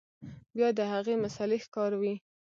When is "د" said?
0.77-0.79